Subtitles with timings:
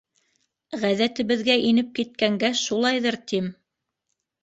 [0.83, 3.55] Ғәҙәтебеҙгә инеп киткәнгә шулайҙыр, тим.